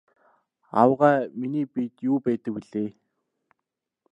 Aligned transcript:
Авгай 0.81 1.17
миний 1.39 1.65
биед 1.73 1.95
юу 2.09 2.15
байдаг 2.25 2.53
билээ? 2.55 2.89